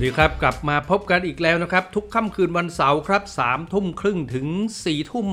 [0.00, 5.28] สวัสดีครับกลับมาพบกันอีกแล้วนะครับ ทุกค่ำคืนวันเสาร์ครับสามทุ่มครึ่งถึง4ี่ทุ่ม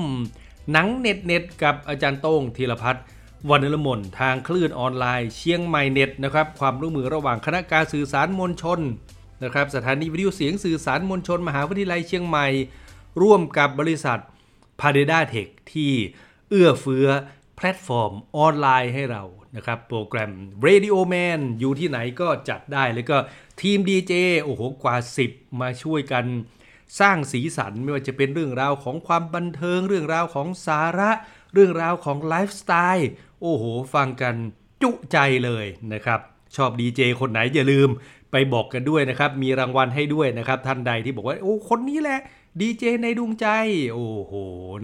[0.72, 3.04] หนังเน็ตเน็ตกับอาจารย์โต้งธีรพัฒน์
[3.50, 8.80] วันนลมนทางคลื่นออนไลน์เชียงใหม่เน็ตนะครับความร่วมมือระหว่างคณะการสื่อสารมวลชน
[9.44, 12.46] นะครับสถานีวิทยุเสียงสื่อสารมวลชน มหาวิทยาลัยเชียงใหม่
[13.22, 14.18] ร่วมกับบริษัท
[14.80, 15.92] พาเดด้า Tech ที่
[16.50, 17.06] เอื้อเฟื้อ
[17.58, 19.22] แพลตฟอร์มออนไลน์ให้เรา
[19.56, 20.32] นะครับโปรแกรม
[20.66, 23.16] Radio Man อยู่ที่ไหนก็จัดได้แล้วก็
[23.60, 24.12] ทีม DJ
[24.44, 24.96] โอ้โหกว่า
[25.28, 26.24] 10 มาช่วยกัน
[27.00, 31.10] สร้างสีสันไม่ว่าจะเป็นเรื่องราวของความบันเทิง เรื่องราวของสาระ
[31.54, 33.08] เรื่องราวของไลฟ์สไตล์
[33.40, 34.34] โอ้โห ฟังกัน
[34.82, 36.20] จุใจเลยนะครับ
[36.56, 37.88] ชอบดีเจคนไหนอย่าลืม
[38.32, 42.20] ไปบอกกันด้วยนะครับ มีรางวัลให้ด้วยนะครับท่านใดที่บอกว่า โอ้คนนี้แหละ
[42.60, 43.46] ดีเจในดวงใจ
[43.92, 44.32] โอ้โห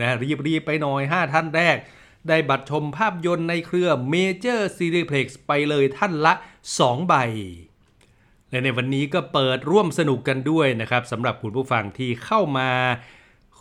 [0.00, 0.10] นะ
[0.46, 1.76] รีบๆไปหน่อย 5 ท่านแรก
[2.28, 6.32] ได้บัตรชมภาพยนตร์ในเครือ Major Cineplex ไปเลยท่านละ
[6.70, 7.14] 2 ใบ
[8.50, 12.68] และในวันนี้ก็เปิดร่วมสนุกกันด้วยนะครับสำหรับคุณผู้ฟังที่เข้ามา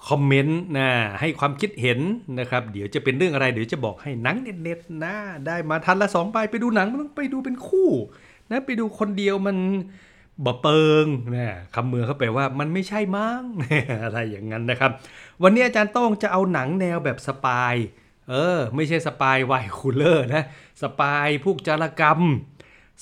[0.09, 1.99] คอมเมนต์นะให้ความคิดเห็น
[2.39, 5.16] นะครับ เดี๋ยวจะเป็นเรื่องอะไร เดี๋ยวจะบอกให้หนังเน็ตๆนะ
[5.47, 7.89] ได้มาทันละสองใบไปดูหนังมันต้องไปดูเป็นคู่
[8.51, 9.57] นะไปดูคนเดียวมัน
[10.45, 13.43] บะเปิงนะคำเมือเข้าไปว่ามันไม่ใช่มั้ง
[14.03, 14.91] อะไรอย่างนั้นนะครับ
[15.43, 17.75] วันนี้อาจารย์ต้องจะเอาหนังแนวแบบ spy
[18.29, 20.43] เออ ไม่ใช่ Spy wine cooler นะ
[20.81, 22.21] spy พวกจารกรรม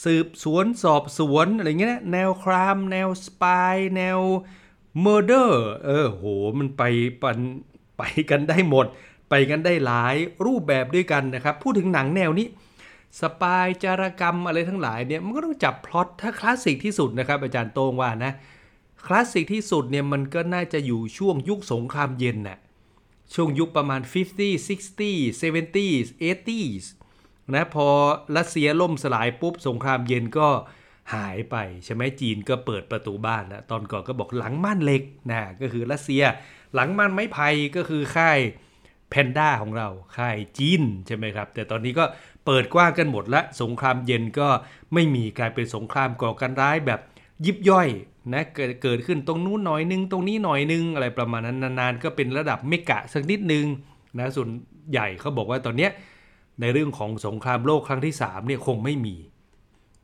[0.04, 4.20] สืบสวนสอบสวนอะไรเงี้ยแนว crime แนว spy แนว
[5.02, 6.26] murder เออโห
[6.60, 6.84] มันไป
[7.22, 7.40] ปัน
[7.98, 8.86] ไปกันได้หมด
[9.30, 12.48] ไปกันได้หลายรูปแบบด้วยกันนะครับ พูดถึงหนังแนวนี้
[13.22, 18.32] spy จารกรรมอะไรทั้งหลายเนี่ยมันก็ต้องจับพล็อตถ้าคลาสสิกที่สุดนะครับ อาจารย์โต้งว่านะ
[19.06, 22.58] คลาสสิกที่สุดเนี่ยมันก็น่าจะอยู่ช่วงยุคสงครามเย็นน่ะ
[23.34, 24.12] ช่วงยุคประมาณ 50
[24.68, 25.44] 60 70
[26.52, 27.88] 80นะพอ
[28.38, 30.50] รัสเซียล่มสลายปุ๊บสงครามเย็นก็
[31.14, 36.24] หายไปใช่ไหมจีนก็เปิดประตูบ้านแล้วตอนก่อนก็บอกหลังม่านเหล็กนะก็คือรัสเซีย
[36.76, 38.40] หลังม่านไม้ไผ่ก็คือค่าย
[39.10, 39.88] แพนด้าของเรา
[40.18, 42.06] ค่ายจีนใช่ไหมครับ แต่ตอนนี้ก็
[42.46, 44.50] เปิดกว้างกันหมดและสงครามเย็นก็
[44.94, 47.00] ไม่มีกลายเป็นสงครามก่อการร้ายแบบ
[47.46, 47.88] ยิบย่อย
[48.34, 53.66] นะเกิดเกิดขึ้นตรงนู้นหน่อยนึง ตรงนี้หน่อยนึง อะไรประมาณนั้นนานๆ ก็เป็นระดับเมกะสักนิดนึง
[54.20, 54.50] นะส่วน
[54.92, 55.92] ใหญ่เขาบอกว่าตอนเนี้ย
[56.62, 59.16] ในเรื่องของสงครามโลกครั้งที่3เนี่ยคงไม่มี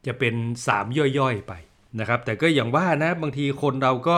[0.05, 0.35] จะเป็น
[0.67, 1.53] 3 ย่อยๆไป
[2.00, 4.17] นะครับ แต่ก็อย่างว่านะบางทีคนเราก็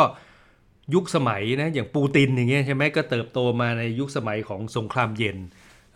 [0.93, 5.37] ยุคสมัยนะอย่างปูตินอย่างเงี้ยใช่ไหมก็เติบโตมาในยุคสมัยของสงครามเย็น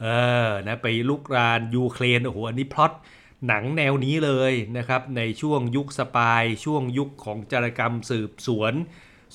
[0.01, 0.05] เอ
[0.47, 2.91] อนะไปรุกรานยูเครนโอ้โหอันนี้พล็อต
[3.47, 8.73] หนังแนวนี้เลยนะครับ ในช่วงยุค spy ช่วงยุคของจารกรรมสืบสวน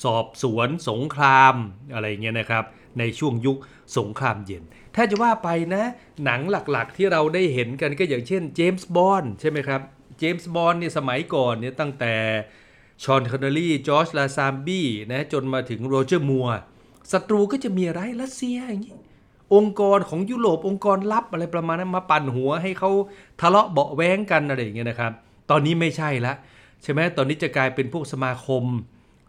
[0.04, 1.54] สอบสวนสงคราม
[1.92, 2.64] อะไรเงี้ยนะครับ
[2.98, 3.58] ในช่วงยุค
[3.98, 4.62] สงครามเย็น
[4.94, 5.84] ถ้าจะว่าไปนะ
[6.24, 9.80] หนังหลักๆที่เราได้เห็นกันก็อย่างเช่นเจมส์บอนด์ใช่ไหมครับ
[10.18, 12.14] เจมส์บอนด์เนี่ยสมัยก่อนเนี่ยตั้งแต่
[13.04, 16.48] ฌอนคอนเนอรี่จอร์จลาเซนบี้นะจนมาถึงโรเจอร์มัวร์
[17.12, 18.98] ศัตรูก็จะมีอะไรรัสเซียอย่างนี้
[19.54, 22.90] องค์กรของยุโรปองค์กรลับอะไรประมาณนั้นมาปั่นหัวให้เขา
[23.40, 25.12] ทะเลาะเบาแว้งกันอะไรอย่างเงี้ยนะครับ
[25.50, 26.34] ตอนนี้ไม่ใช่ละ
[26.82, 28.64] ใช่ไหมตอนนี้จะกลายเป็นพวกสมาคม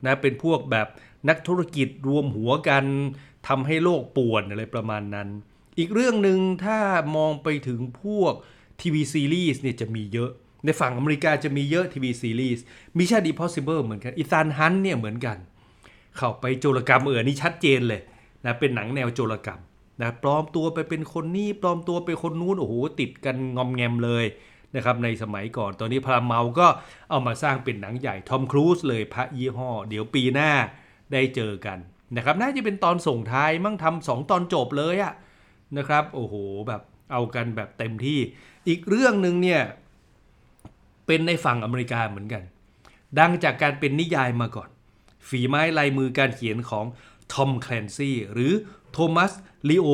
[0.05, 0.87] นะเป็นพวกแบบ
[1.29, 2.85] นักธุรกิจรวมหัวกัน
[3.47, 5.27] ทำให้โลกป่วนอะไรประมาณนั้น
[5.77, 6.77] อีกเรื่องหนึ่งถ้า
[7.15, 8.33] มองไปถึงพวก
[8.81, 10.31] ทีวีซีรีส์เนี่ยจะมีเยอะ
[10.65, 12.63] ในฝั่งอเมริกาจะมีเยอะทีวีซีรีส์
[12.97, 15.37] Mission Impossible เหมือนกันอีธานฮันต์เนี่ยเหมือนกัน
[16.17, 18.01] เข้าไปโจรกรรมเออนี่ชัดเจนเลย
[18.45, 19.59] นะเป็นหนังแนวโจรกรรม
[20.01, 24.25] นะปลอมตัวไปเป็นคนนี้ปลอมตัวไปคนนู้นโอ้โหติดกันงอมแงมเลย
[24.75, 26.67] นะครับในสมัยก่อนตอนนี้พาราเมาท์ก็
[27.09, 30.51] เอามาสร้างเป็นหนังใหญ่ทอมครูซเลยพระยี่ห้อ เดี๋ยวปีหน้า
[31.11, 31.77] ได้เจอกัน
[32.15, 35.13] นะครับน่าจะเป็นตอนส่งท้ายมั่งทำสองตอนจบเลยอะ
[35.77, 36.35] นะครับโอ้โห
[36.67, 38.19] แบบเอากันแบบเต็มที่
[38.67, 39.61] อีกเรื่องหนึ่งเนี่ย
[41.07, 42.43] เป็นในฝั่งอเมริกาเหมือนกัน
[43.19, 44.69] ดังจากการเป็นนิยายมาก่อน
[45.29, 46.85] ฝีไม้ลายมือการเขียนของ
[47.33, 48.53] ทอมแคลนซี่หรือ
[48.91, 49.31] โทมัส
[49.69, 49.87] ลีโอ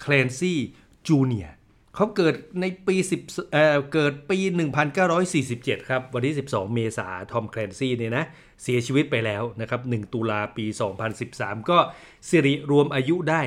[0.00, 0.58] แคลนซี่
[1.06, 1.48] จูเนีย
[1.94, 4.38] เขาเกิดในปี10เอ่อเกิดปี
[5.14, 8.24] 1947 ครับ วันที่ 12 เมษาทอมแคลนซี่เนี่ยนะ
[8.62, 10.66] เสียชีวิตไปแล้วนะครับ 1 ตุลาปี
[11.18, 11.78] 2013 ก็
[12.28, 13.40] สิริรวมอายุได้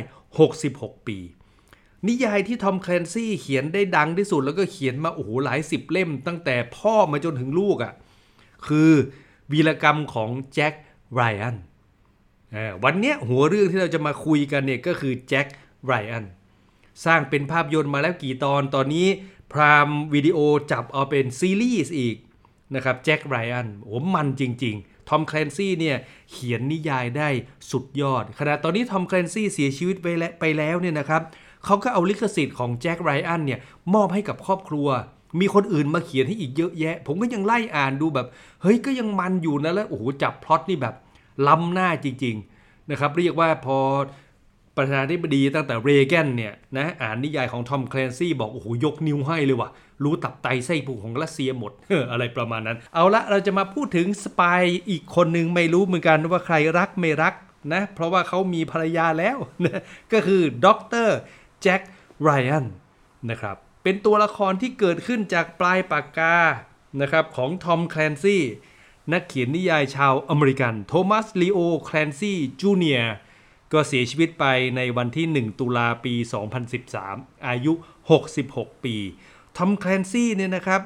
[0.52, 1.20] 66 ปี
[2.08, 7.94] นิยายที่ทอมแคลนซี่เขียนได้ดังที่สุด แล้วก็เขียนมาโอ้โหหลายสิบเล่ม ตั้งแต่พ่อมาจนถึงลูกอะ่ะ
[8.68, 8.92] คือ
[9.52, 10.74] วีรกรรมของแจ็ค
[11.14, 11.58] ไรอัน
[12.84, 15.48] วันเนี้ยหัวเรื่องที่เราจะมาคุยกันเนี่ยก็คือแจ็ค
[15.86, 16.26] ไรอัน
[17.06, 19.08] สร้างเป็นภาพยนตร์มาแล้วกี่ตอนตอนนี้
[19.54, 20.38] พรามวิดีโอ
[20.72, 22.16] จับเอาเป็นซีรีส์อีก
[22.76, 25.98] นะครับแจ็คไรอันโอ้มันจริง ๆ ทอมแคลนซี่เนี่ย
[26.32, 27.30] เขียนนิยายได้
[27.72, 31.22] สุดยอด ขณะตอนนี้ทอมแคลนซี่เสียชีวิตไปแล้วไปแล้วเนี่ยนะครับ
[31.66, 33.60] เขาก็เอาลิขสิทธิ์ของแจ็คไรอันเนี่ย
[33.94, 34.88] มอบให้กับครอบครัว
[35.40, 38.28] มีคนอื่นมาเขียนให้อีกเยอะแยะ ผมก็ยังไล่อ่านดูแบบ
[38.62, 40.96] เฮ้ยก็ยังมันอยู่นะแล้วโอ้โหจับพล็อตนี่แบบ
[41.48, 43.80] ล้ำหน้าจริงๆนะครับเรียกว่าพอ
[44.78, 49.70] ประธานาธิบดีตั้งแต่เรแกนเนี่ยนะอ่านนิยายของทอมแคลนซี่บอก โอ้โห ยกนิ้วให้เลยว่ะ
[50.04, 51.72] รู้ตับไตไส้พุงของรัสเซียหมด
[52.12, 57.34] อะไรประมาณนั้น เอาละเราจะมาพูดถึงสปายอีกคนหนึ่งไม่รู้เหมือนกันว่าใครรักไม่รัก
[57.74, 59.82] นะ เพราะว่าเขามีภรรยาแล้วนะ
[60.14, 60.68] ก็คือด
[61.08, 61.10] ร
[61.62, 61.82] แจ็ค
[62.22, 62.66] ไรอัน
[63.30, 66.38] นะครับเป็นตัวละครที่เกิดขึ้นจากปลายปากกา
[67.02, 68.44] นะครับของทอมแคลนซี่
[69.14, 73.16] นักเขียนนิยายชาวอเมริกัน โทมัสลีโอแคลนซี่จูเนียร์
[73.74, 76.14] ก็เสียชีวิตไปในวันที่ 1 ตุลาปี
[76.82, 77.74] 2013 อายุ
[78.32, 78.96] 66 ปี
[79.58, 80.82] ทอมแคลนซี่เนี่ยนะครับ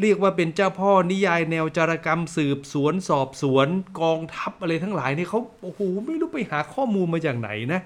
[0.00, 3.68] เรียกว่าเป็นเจ้าพ่อนิยายแนวจารกรรมสืบสวนสอบสวน
[4.00, 7.80] กองทัพอะไรทั้งหลายเนี่ยเขาโอ้โหไม่รู้ไปหาข้อมูลมาจากไหนนะ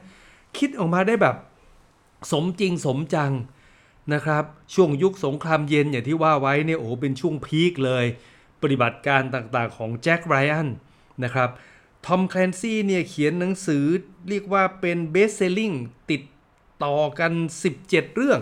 [0.59, 1.37] คิดออกมาได้แบบ
[2.33, 3.33] สมจริงสมจัง
[4.12, 4.44] นะครับ
[4.75, 8.05] ช่วงยุคสงครามเย็นอย่างที่ว่าไว้เนี่ยโอ้เป็นช่วงพีคเลย
[8.62, 10.69] ปฏิบัติการต่างๆของแจ็คไรอัน
[11.25, 11.50] นะครับ
[12.06, 13.85] ทอมแคลนซี่เนี่ยเขียนหนังสือ
[14.29, 15.73] เรียกว่าเป็น best selling
[16.11, 16.23] ติด
[16.85, 17.32] ต่อกัน
[17.75, 18.41] 17 เรื่อง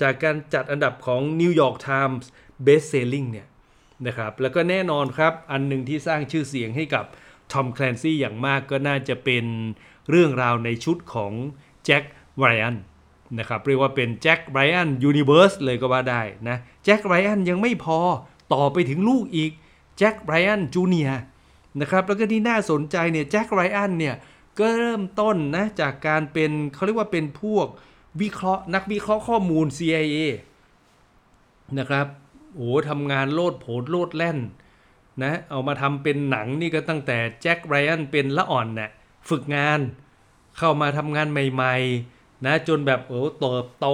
[0.00, 2.24] จากการจัดอันดับของ New York Times
[2.66, 3.46] Best Selling เนี่ย
[4.06, 7.04] นะครับแล้วก็แน่นอนครับอันหนึ่งที่สร้างชื่อเสียงให้กับ
[7.52, 9.44] ทอมแคลนซี่อย่างมากก็น่าจะเป็น
[10.10, 11.32] เรื่องราวในชุดของ
[11.84, 12.02] แจ็ค
[12.38, 12.76] ไรอัน
[13.38, 17.98] นะครับเรียกว่าเป็นแจ็คไรอัน universe เลยก็ว่าได้นะแจ็คไรอันยังไม่พอ
[18.52, 19.50] ต่อไปถึงลูกอีก
[19.98, 21.10] แจ็คไรอันจูเนีย
[21.80, 24.14] นะครับแล้วก็ที่น่าสนใจเนี่ยแจ็คไรอันเนี่ย
[24.58, 27.66] ก็เริ่มต้นนะจากการเป็นเขาเรียกว่าเป็นพวก
[28.20, 30.18] วิเคราะห์นักวิเคราะห์ข้อมูล CIA
[31.78, 32.06] นะครับ
[32.54, 34.38] โอ้ทำงานโลดโผนโลดแล่น
[35.22, 38.90] นะเอามาทำเป็นหนังนี่ก็ตั้งแต่แจ็คไรอันเป็นละอ่อนเนะ่ย
[39.28, 39.80] ฝึกงาน
[40.58, 43.86] เข้ามาทำงานใหม่ๆนะจนแบบโอ้เติบโต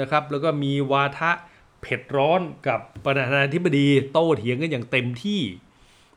[0.00, 1.32] นะครับแล้วก็มีวาทะ
[1.82, 5.40] เผ็ดร้อนกับประธานาธิบดีโต้เถียงกันอย่างเต็มที่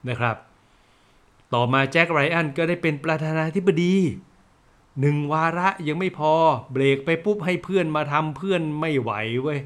[0.09, 0.37] นะครับ
[1.53, 3.95] ต่อมาแจ็คไรอันก็ได้เป็นประธานาธิบดี
[4.99, 6.33] หนึ่งวาระยังไม่พอ
[6.71, 9.11] เบรกไปปุ๊บให้เพื่อนมาทำเพื่อนไม่ไหว
[9.43, 9.59] เว้ย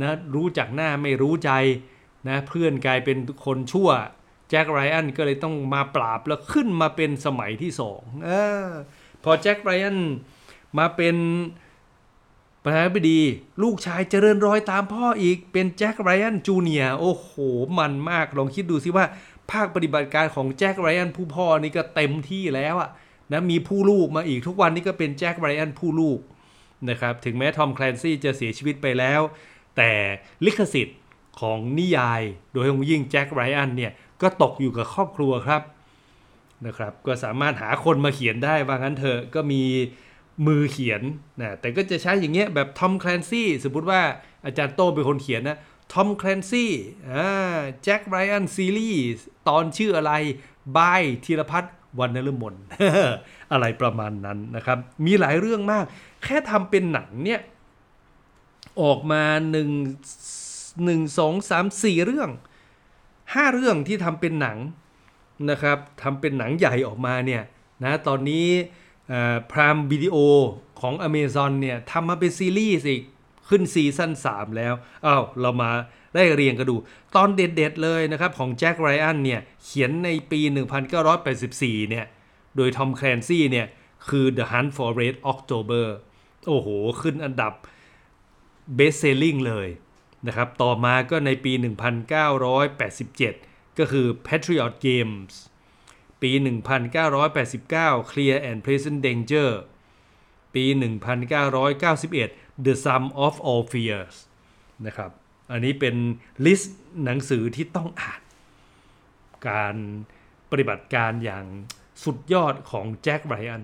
[0.00, 1.50] นะรู้จักหน้าไม่รู้ใจ
[2.28, 3.90] นะเพื่อนกลายเป็นคนชั่ว
[4.50, 8.30] แจ็คไรอันก็เลยต้องมาปราบแล้วขึ้นมาเป็นสมัยที่สองอ
[9.24, 9.98] พอแจ็คไรอัน
[10.78, 11.16] มาเป็น
[12.64, 13.20] ประธานาธิบดี
[13.62, 17.30] ลูกชายเจริญรอยตามพ่ออีกเป็นแจ็คไรอันจูเนียโอ้โห
[17.78, 19.04] มันมาก ลองคิดดูสิว่า
[19.50, 22.90] ภาคปฏิบัติการของแจ็คไรอันผู้พ่อนี่ก็เต็มที่แล้วอะ
[23.32, 26.18] นะมีผู้ลูกมาอีกทุกวันนี้ก็เป็นแจ็คไรอันผู้ลูก
[26.90, 29.20] นะครับถึงแม้ทอมแคลนซี่จะเสียชีวิตไปแล้ว
[29.76, 29.90] แต่
[30.46, 30.98] ลิขสิทธิ์
[31.40, 32.22] ของนิยาย
[32.52, 33.92] โดยยิ่งแจ็คไรอันเนี่ย
[34.22, 35.62] ก็ตกอยู่กับครอบครัวครับ
[36.66, 39.62] นะครับ ก็สามารถหาคนมาเขียนได้ว่างั้นเถอะก็มี
[40.46, 41.02] มือเขียน
[41.40, 44.00] นะแต่ก็จะใช้อย่างเงี้ยแบบทอมแคลนซี่สมมติว่า
[44.44, 45.58] อาจารย์โต้เป็นคนเขียนนะ
[45.92, 46.72] ทอมแคลนซี่
[47.10, 50.12] อ่าแจ็คไรอันซีรีส์ตอนชื่ออะไร
[50.76, 52.54] บายธีรพัฒน์วันนฤมล
[53.52, 55.84] อะไรประมาณนั้นนะครับ มีหลายเรื่องมาก
[56.24, 57.40] แค่ทำเป็นหนังเนี่ย
[58.82, 59.70] ออกมาหนึ่ง
[60.84, 62.30] หนึ่งสองสามสี่เรื่อง
[63.34, 64.58] ห้าเรื่องที่ทำเป็นหนัง
[65.50, 67.42] นะครับทำเป็นหนังใหญ่ออกมาเนี่ย
[67.84, 68.46] นะตอนนี้
[69.50, 70.16] พรามวิดีโอ
[70.80, 73.02] ของ Amazon เนี่ยทำมาเป็นซีรีส์อีก
[73.48, 74.74] ขึ้นซีซั่น3 แล้ว
[75.06, 75.70] อ้าวเรามา
[76.14, 76.76] ได้เรียงกันดู
[77.16, 80.40] ตอนเด็ดๆเลยนะครับ ของแจ็คไรอันเนี่ยเขียนในปี
[81.14, 82.06] 1984 เนี่ย
[82.56, 83.66] โดยทอมแคลนซี่เนี่ย
[84.08, 85.86] คือ The Hunt for Red October
[86.46, 86.68] โอ้โห
[87.02, 87.52] ขึ้นอันดับ
[88.78, 89.68] best selling เลย
[90.26, 91.52] นะครับ ต่อมาก็ในปี
[92.20, 95.32] 1987 ก็คือ Patriot Games
[96.22, 96.30] ปี
[97.20, 99.50] 1989 Clear and Present Danger
[100.54, 100.64] ปี
[101.44, 104.16] 1991 The Sum of All Fears
[104.86, 105.10] นะครับ
[105.50, 105.96] อันนี้เป็น
[106.44, 108.20] ลิสต์หนังสือที่ต้องอ่าน
[109.48, 109.74] การ
[110.50, 111.46] ปฏิบัติการอย่าง
[112.04, 113.62] สุดยอดของแจ็คไรอัน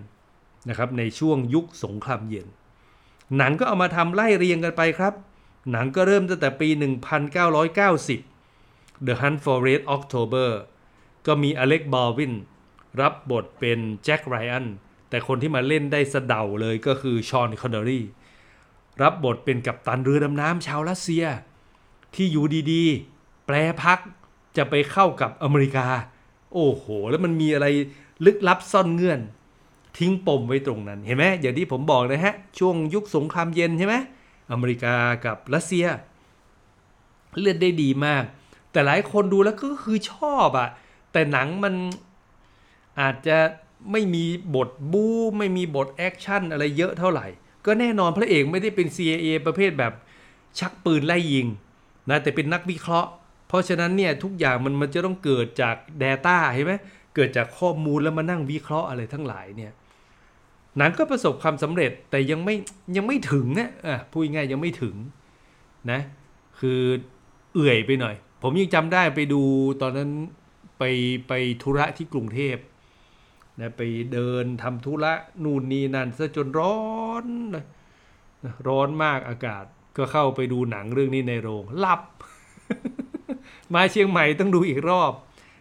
[0.69, 2.49] นะครับในช่วงยุคสงครามเย็น
[3.37, 5.15] หนังก็เอามาทำไล่เรียงกันไปครับ
[5.73, 6.69] หนังก็เริ่มตั้งแต่ปี
[7.49, 10.49] 1990 The Hunt for Red October
[11.27, 12.35] ก็มีอเล็กบอลวิน
[13.01, 14.67] รับบทเป็นแจ็คไรอัน
[15.11, 18.05] แต่คนที่มาเล่นได้สะเดาเลยก็คือชอนคอนเนอรี่
[19.03, 21.25] รับบทเป็นกัปตันเรือดำน้ำชาวรัสเซีย
[22.15, 23.99] ที่อยู่ดีๆ แปลพัก
[24.57, 25.87] จะไปเข้ากับอเมริกา
[26.53, 27.67] โอ้โห แล้วมันมีอะไร
[28.25, 29.21] ลึกลับซ่อนเงื่อน
[29.99, 33.95] ทิ้งปมไว้ตรงนั้น เห็นไหมอย่างที่ผมบอกนะฮะ ช่วงยุคสงครามเย็นใช่ไหม
[34.53, 34.95] อเมริกา
[35.27, 35.87] กับรัสเซีย
[37.39, 38.25] เลือดได้ดีมาก
[38.73, 40.69] แต่หลายคนดูแล้วก็คือชอบอะ
[41.17, 41.75] แต่หนังมัน
[43.01, 43.39] อาจจะ
[43.93, 47.27] ไม่มีบทบู๊ไม่มีบทแอคชั่นอะไรเยอะเท่าไหร่
[47.67, 49.93] ก็แน่นอนพระเอกไม่ได้เป็น CIA ประเภทแบบ
[50.59, 51.47] ชักปืนไล่ยิง
[52.11, 53.11] นะแต่เป็นนักวิเคราะห์
[53.49, 56.73] เพราะฉะนั้นเนี่ยทุกอย่างมันมันจะต้องเกิดจาก Data เห็นไหม
[57.15, 59.73] เกิดจากข้อมูลแล้วมานั่งวิเคราะห์อะไรทั้งหลายเนี่ย
[60.79, 62.55] หนังก็ประสบความสำเร็จแต่ยังไม่
[62.97, 64.95] ยังไม่ถึงนะอะพูดง่ายยังไม่ถึง
[65.91, 66.01] นะ
[66.59, 66.81] คือ
[67.55, 69.43] เอื่อยไปหน่อย ผมยังจำได้ไปดู
[69.83, 70.11] ตอนนั้น
[70.79, 70.83] ไป
[71.29, 72.57] ไปธุระที่กรุงเทพ
[73.61, 75.13] นะไปเดินทำธุระ
[75.45, 76.79] นู่นนี่นั่นซะจนร้อ
[77.25, 77.65] นนะ
[78.67, 79.65] ร้อนมากอากาศ
[79.97, 82.03] ก็เข้าไปดูหนังเรื่องนี้ในโรงหลับ
[83.75, 85.13] มาเชียงใหม่ต้องดูอีกรอบ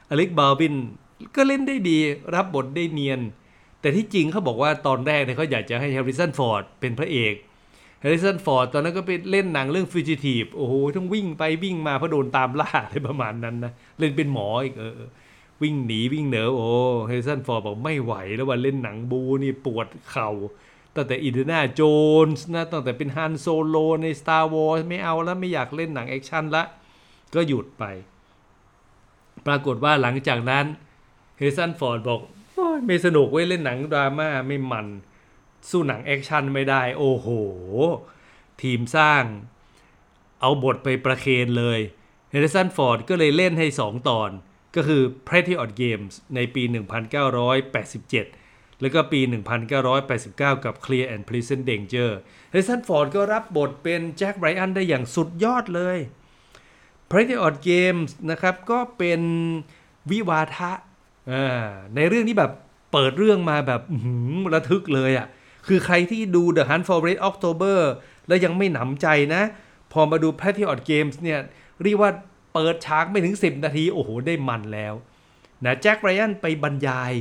[0.09, 0.75] อเล็กบาบิน
[1.35, 1.97] ก็เล่นได้ดี
[2.35, 3.19] รับบทได้เนียน
[3.81, 7.35] แต่ที่จริงเขาบอกว่าตอนแรกเนี่ยเขาอยากจะให้แฮร์ริสันฟอร์ดเป็นพระเอก
[8.01, 15.01] แฮร์ริสันฟอร์ดตอนนั้นก็ไปเล่นหนังเรื่อง Fugitive โอ้โหต้องวิ่งไปวิ่งมาเพราะโดนตามล่าอะไรประมาณนั้นนะเล่นเป็นหมออีกเออ
[15.61, 16.69] วิ่งหนีวิ่งเหนือโอ้
[17.07, 20.31] แฮร์ริสันฟอร์ดบอกไม่ไหวแล้วว่าเล่นหนังบู๊นี่ปวดเข่า
[20.95, 21.81] ตั้งแต่อินเดียนาโจ
[22.25, 26.63] นส์นะตั้งแต่เป็นฮันโซโลใน Star Wars ไม่เอาแล้วไม่อยากเล่นหนังแอคชั่นละ
[27.35, 27.83] ก็หยุดไป
[29.47, 30.65] ปรากฏว่าหลังจากนั้น
[31.37, 32.19] แฮร์ริสันฟอร์ดบอก
[32.85, 34.87] ไม่สนุกเว้ยเล่นหนังดราม่าไม่มัน
[35.69, 37.27] สู้หนังแอคชั่นไม่ได้ โอ้โห
[38.61, 39.23] ทีมสร้าง
[40.41, 41.79] เอาบทไปประเคนเลย
[42.31, 44.29] แฮร์ริสันฟอร์ดก็เลยเล่นให้ 2 ตอน
[44.75, 46.75] ก็คือ Patriot Games ในปี 1987
[48.81, 49.21] แล้วก็ปี
[49.71, 52.11] 1989 กับ Clear and Present Danger
[52.51, 55.97] เฮดสันฟอร์ดก็รับบทเป็นแจ็คไบรอันได้อย่างสุดยอดเลย
[57.09, 59.21] Pretty Odd Games นะครับก็เป็น
[60.11, 60.71] วิวาทะ
[61.95, 62.51] ในเรื่องนี้แบบ
[62.91, 63.81] เปิดเรื่องมาแบบ
[64.53, 65.27] ระทึกเลยอะ่ะ
[65.67, 67.79] คือใครที่ดู The Hunt for Red October
[68.27, 69.43] แล้วยังไม่หนำใจนะ
[69.91, 71.39] พอมาดู Pretty Odd Games เนี่ย
[71.83, 72.11] เรียกว่า
[72.53, 74.93] เปิดฉากไม่ถึง 10 นาที โอ้โห ได้มันแล้ว
[75.65, 77.13] นะแจ็คไรอันไปบรรยาย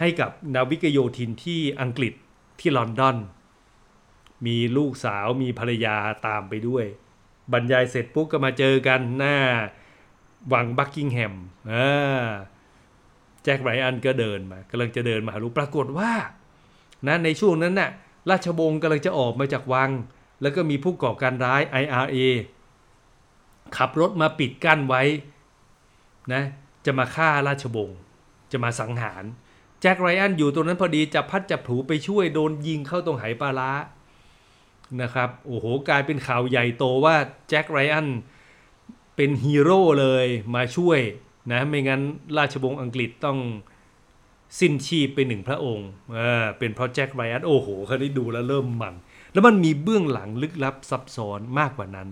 [0.00, 2.12] ให้กับนาวิกโยธินที่อังกฤษ
[2.60, 3.16] ที่ลอนดอน
[4.46, 6.84] มีลูกสาวมีภรรยาตามไปด้วย
[7.52, 9.36] บรรยายเสร็จปุ๊บก็มาเจอกันหน้า
[10.52, 11.34] วังบักกิงแฮม
[13.44, 16.12] แจ็คไรอันก็เดินมากำลังจะเดินมาหารู้ปรากฏว่า
[17.06, 17.90] นะในช่วงนั้นน่ะ
[18.30, 19.90] ราชวงศ์กำลังจะออกมาจากวัง
[20.42, 22.16] แล้วก็มีผู้ก่อการร้าย IRA
[23.76, 25.02] ขับรถมาปิดกั้นไว้
[26.32, 26.42] นะ
[26.86, 27.98] จะมาฆ่าราชวงศ์
[28.52, 29.24] จะมาสังหาร
[29.80, 33.72] แจ็คไรอันอยู่ตรงนั้นพอดีจะพัดจับถูไปช่วยโดนยิงเข้าตรงไหปลาล้า
[35.02, 37.16] นะครับโอ้โหกลายเป็นข่าวใหญ่โตว่า
[37.48, 38.08] แจ็คไรอัน
[39.16, 41.00] เป็นฮีโร่เลยมาช่วย
[41.52, 42.02] นะไม่งั้น
[42.36, 43.38] ราชวงศ์อังกฤษต้อง
[44.58, 45.88] สิ้นชีพไปหนึ่งพระองค์
[46.58, 48.94] เป็นเพราะแจ็คไรอันโอ้โหเขาได้ดูแล้วเริ่มมัน
[49.32, 52.08] แล้วมันมีเบื้องหลังลึกลับซับซ้อนมากกว่านั้น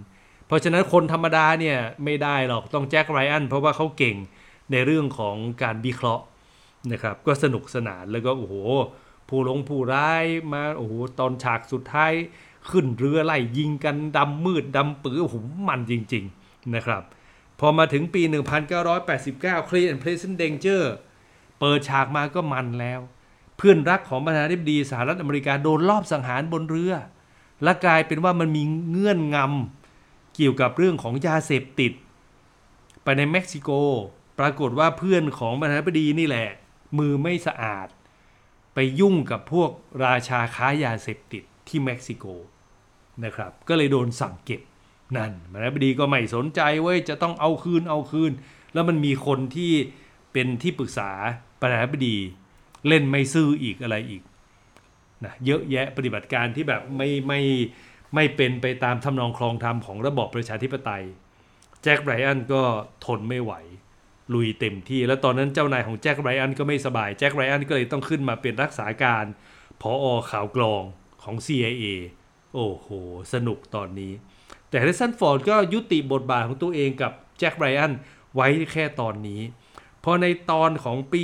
[0.47, 4.17] เพราะฉะนั้นคนธรรมดาเนี่ยไม่ได้หรอกต้องแจ็คไรอันเพราะว่าเขาเก่ง
[4.73, 6.25] ในเรื่องของการวิเคราะห์
[6.93, 8.55] นะครับ ก็สนุกสนานแล้วก็โอ้โห
[9.29, 12.13] ผู้ลงผู้ร้ายมาโอ้โหตอนฉากสุดท้าย
[12.71, 15.37] ขึ้นเรือไล่ยิงกันดำมืดดำปื้อโอ้โห
[15.69, 17.03] มันจริง ๆนะครับ
[17.61, 18.23] พอมาถึงปี
[18.97, 20.83] 1989 Clear and Pleasant Danger
[21.61, 23.01] เปิดฉากมาก็มันแล้ว
[23.57, 26.95] เพื่อนรักของประธานาธิบดีสหรัฐอเมริกาโดนลอบสังหารบนเรือ
[27.63, 31.93] และกลายเป็นว่ามันมีเงื่อนงำเกี่ยวกับเรื่องของยาเสพติด
[33.03, 33.71] ไปในเม็กซิโก
[34.39, 36.49] ปรากฏว่าเพื่อนของประธานาธิบดีนี่แหละ
[36.99, 37.89] มือไม่สะอาด
[38.75, 39.71] ไปยุ่งกับพวก
[40.05, 42.25] ราชาค้ายาเสพติดที่เม็กซิโก
[43.25, 44.61] นะครับ ก็เลยโดนสั่งเก็บ
[45.17, 48.33] นั่นมานาธิบดีก็ไม่สนใจเว้ยจะต้องเอาคืนเอาคืน
[48.73, 49.73] แล้วมันมีคนที่
[50.33, 51.11] เป็นที่ปรึกษา
[51.61, 52.17] ประธานาธิบดี
[52.89, 54.23] เล่นไม่ซื่ออีกอะไรอีก
[55.25, 57.41] นะเยอะแยะปฏิบัติการที่แบบไม่ไม่
[58.15, 61.05] ไม่เป็นไปตามทำนองคลองธรรมของระบอบประชาธิปไตย
[61.83, 62.63] แจ็คไรอันก็
[63.05, 63.53] ทนไม่ไหว
[64.35, 69.25] ลุยเต็มที่ แล้วตอนนั้นเจ้านายของแจ็คไรอันก็ไม่สบาย แจ็คไรอันก็เลยต้องขึ้นมาเป็นรักษาการ
[69.81, 70.83] พออข่าวกรอง
[71.23, 71.85] ของ CIA
[72.55, 72.89] โอ้โห
[73.33, 74.13] สนุกตอนนี้
[74.69, 77.93] แต่เฮสันฟอร์ดก็ยุติบทบาทของตัวเองกับแจ็คไรอัน
[78.35, 79.41] ไว้แค่ตอนนี้
[80.09, 81.21] อในตอนของปี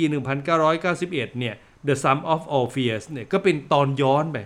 [0.53, 1.55] 1991 เนี่ย
[1.87, 4.37] The Sum of All Fears เนี่ยก็เป็นตอนย้อนไป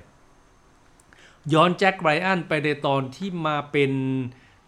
[1.53, 3.91] ย้อนแจ็คไรอันไปในตอนที่มาเป็น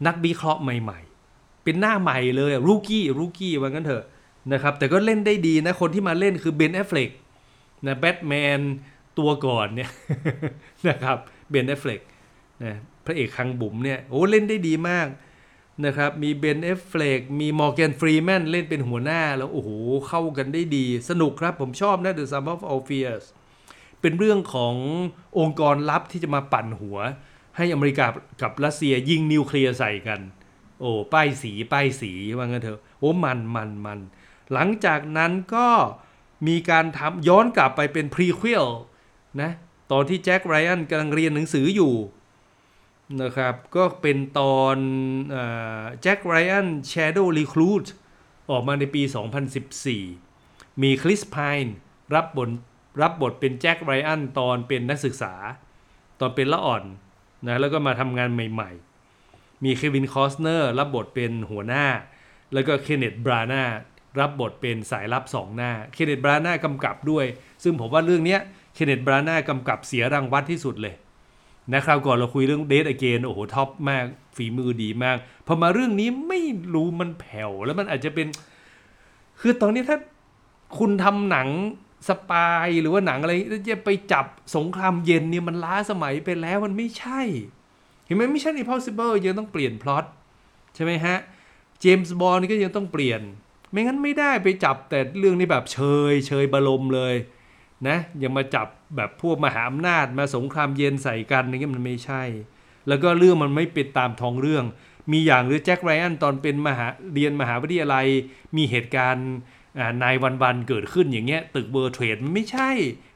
[0.08, 4.06] นักวิเคราะห์ใหม่ๆ เป็นหน้าใหม่เลย rookie rookie ว่างั้นเถอะ
[4.54, 7.10] นะครับแต่ก็เล่นได้ดีนะ คนที่มาเล่นคือเบนแอฟเฟล็ก
[7.88, 8.62] นะแบทแมน
[9.20, 9.92] ตัวก่อนเนี่ย
[10.90, 11.18] นะครับ
[11.50, 12.02] เบนแอฟเฟล็ก
[12.64, 12.74] นะ
[13.06, 15.08] พระเอกคังบุ๋มเนี่ยโอ้เล่นได้ดีมาก
[15.86, 19.70] นะครับมีเบนแอฟเฟล็กมีมอร์แกนฟรีแมนเล่นเป็นหัวหน้าแล้ว โอ้โห
[20.08, 23.26] เข้ากันได้ดี สนุกครับผมชอบนะ The Sum of All Fears
[24.02, 24.76] เป็นเรื่องของ
[25.40, 26.98] องค์กรลับที่จะมาปั่นหัว
[27.58, 28.06] ให้อเมริกา
[28.42, 30.20] กับรัสเซียยิงนิวเคลียร์ใส่กัน
[30.80, 34.00] โอ้ป้ายสีป้ายสีว่างั้นเถอะโอ้มันมันมัน
[34.54, 35.68] หลังจากนั้นก็
[36.48, 38.66] มีการทำย้อนกลับไปเป็น prequel
[39.42, 39.52] นะ
[39.92, 41.94] ตอนที่แจ็คไรอันกำลังเรียนหนังสืออยู่
[43.20, 44.78] นะครับก็เป็นตอน
[46.02, 47.86] แจ็คไรอัน Shadow Recruit
[48.52, 49.02] ออกมาในปี
[50.12, 51.76] 2014 มีคริสพายน์
[52.16, 52.50] รับบท
[53.02, 55.34] รับบทเป็นแจ็คไรอันตอนเป็นนักศึกษา
[56.20, 56.84] ตอนเป็นละอ่อน
[57.48, 61.86] นะแล้วก็มาทำงานใหม่ๆ มีเควินคอสเนอร์รับบทเป็นหัวหน้า
[62.54, 63.64] แล้วก็เคนเนธบรานาห์
[64.20, 67.26] รับบทเป็นสายลับสองหน้า เคนเนธบรานาห์กำกับด้วย
[67.64, 68.38] ซึ่งผมว่าเรื่องนี้
[68.76, 70.96] เคนเนตบราน่ากำกับเสียรางวัลที่สุดเลย
[71.74, 76.40] นะครับก่อนเราคุยเรื่องเดทอเกนโอ้โหท็อปมากฝีมือดีมากพอมาเรื่องนี้ไม่
[76.74, 78.28] รู้มันแผ่วแล้วมันอาจจะเป็น
[79.40, 79.98] คือตอนนี้ถ้า
[80.78, 81.50] คุณทำหนัง
[82.08, 83.34] สปายหรือว่าหนังอะไร
[83.72, 84.26] จะไปจับ
[84.56, 87.22] สงครามเย็นเนี่ยมันล้าสมัยไปแล้วมันไม่ใช่
[88.06, 90.06] เห็นไหมไม่ใช่ impossible ยังต้องเปลี่ยนพล็อต
[90.76, 91.18] ใช่ไหมฮะ
[91.80, 93.22] เจมส์บอลนี่ก็ยังต้องเปลี่ยน
[93.72, 95.80] ไม่งั้นไม่ได้ไปจับแต่เรื่องนี้แบบเช
[96.12, 97.16] ย เชยบรมเลย
[97.88, 102.24] นะยังมาจับแบบพวกมหาอำนาจมาสงครามเย็นใส่กันนี่มันไม่ใช่
[102.88, 104.66] แล้วก็เรื่องมันไม่เป็นตามท้องเรื่อง
[105.12, 108.08] มีอย่างหรือแจ็คไรอันตอนเป็นมหาเรียนมหาวิทยาลัย
[108.56, 109.30] มีเหตุการณ์
[110.04, 112.70] nine one one เกิดขึ้นอย่างเงี้ยตึก World Trade มันไม่ใช่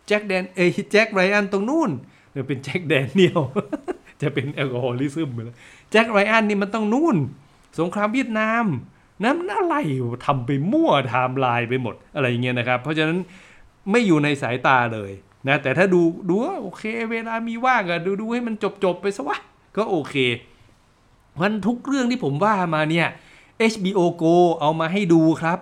[0.07, 0.59] แจ็คแดนเอ
[0.91, 1.91] แจ็คไรอันตรงนู่น
[2.47, 3.41] เป็นแจ็คแดนเนียล
[4.21, 5.57] จะเป็น alcoholism ไปแล้ว
[5.91, 7.17] แจ็คไรอันนี่มันต้องนู่น
[7.79, 8.65] สงครามเวียดนาม
[9.23, 9.75] นั่นอะไร
[10.25, 13.17] ทำไปมั่วไทม์ไลน์ไปหมดอะไรอย่างเงี้ยนะครับ เพราะฉะนั้น
[13.91, 15.11] ไม่อยู่ในสายตาเลย
[15.47, 19.37] นะแต่ถ้าดูดูโอเค เวลามีว่างอะดูดูให้มันจบจบไปซะวะ
[19.77, 20.15] ก็โอเค
[21.39, 23.07] วันทุกเรื่องที่ผมว่ามาเนี่ย
[23.71, 25.59] HBO Go เอามาให้ดูครับ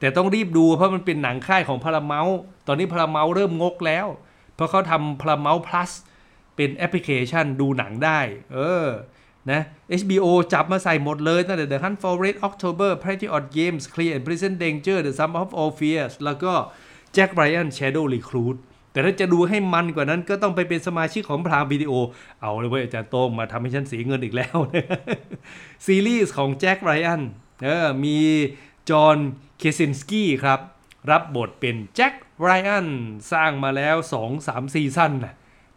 [0.00, 2.26] แต่ต้องรีบดูเพราะมันเป็นหนังค่ายของพาราเมล
[2.66, 4.06] ตอนนี้พาราเมาท์เริ่มงกแล้ว
[4.54, 5.90] เพราะเขาทำพาราเมล plus
[6.56, 8.20] เป็นแอปพลิเคชันดูหนังได้
[8.54, 8.86] เออ
[9.50, 9.60] นะ
[10.00, 15.32] HBO จับมาใส่หมดเลยตั้งแต่ The Hunt for Red October Patriot Games Clear and Present Danger The Sum
[15.40, 16.52] of All Fears แล้วก็
[17.16, 18.56] Jack Ryan Shadow Recruit
[18.92, 21.92] แต่ถ้าจะดูให้มันกว่านั้นก็ต้องไปเป็นสมาชิกของ Prime Video
[22.40, 24.56] เอาเลยเว้ยอาจารย์โต้งมาทำให้ฉันเสียเงินอีกแล้ว
[25.86, 27.22] ซีรีส์ของ Jack Ryan
[27.62, 28.18] เออมี
[28.90, 29.16] John
[29.58, 30.60] Krasinski ครับ
[31.10, 32.88] รับบทเป็นแจ็คไรอัน
[33.32, 33.96] สร้างมาแล้ว
[34.34, 35.12] 2-3 ซีซั่น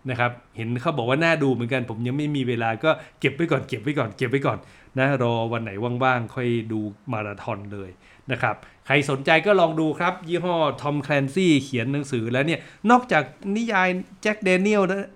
[0.09, 4.59] นะครับ เห็นเขาบอกว่าน่าดูเหมือนกันผมยังไม่มีเวลาก็เก็บไว้ก่อนเก็บไว้ก่อนเก็บไว้ก่อน
[4.99, 5.71] นะรอวันไหน
[6.03, 6.79] ว่างๆ ค่อยดู
[7.11, 7.89] มาราธอนเลย
[8.31, 12.59] นะครับใครสนใจก็ลองดูครับ ยี่ห้อทอมแคลนซี่เขียนหนังสือแล้วเนี่ย
[12.91, 13.23] นอกจาก
[13.55, 13.87] นิยาย
[14.21, 15.09] แจ็คเดเนียลนะ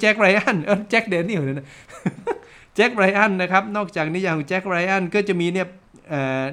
[0.00, 1.68] แจ็คไรอันเออแจ็คเดนียลนะ
[2.76, 5.68] แจ็คไรอันนะครับ นอกจากนิยายของแจ็คไรอันก็จะมีเนี่ย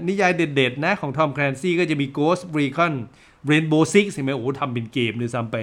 [0.07, 2.93] นิยายเด็ดๆนะของทอมแคลนซี่ก็จะมี Ghost Recon
[3.51, 5.55] Rainbow Six เห็นไหมโอ้ทำเป็นเกมเลยซ้ำไป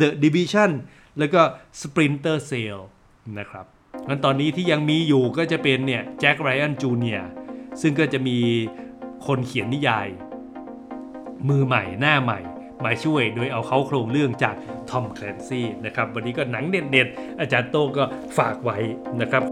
[0.00, 0.70] The Division
[1.18, 1.40] แล้วก็
[1.80, 2.78] Sprinter Cell
[3.38, 3.66] นะครับ
[4.08, 7.20] งั้นตอนนี้ที่ยังมีอยู่ก็จะเป็นเนี่ยแจ็คไรอันจูเนีย
[7.80, 8.38] ซึ่งก็จะมี
[9.26, 10.08] คนเขียนนิยาย
[11.48, 12.40] มือใหม่หน้าใหม่
[12.84, 14.54] มาช่วยโดยเอาเขาโครงเรื่องจาก
[14.90, 18.04] ทอมแคลนซี่นะครับ วันนี้ก็หนังเด็ดๆ อาจารย์โต้ก็
[18.38, 18.78] ฝากไว้
[19.20, 19.42] นะครับ